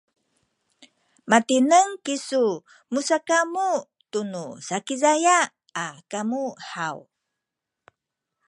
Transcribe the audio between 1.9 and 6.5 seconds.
kisu musakamu tunu Sakizaya a kamu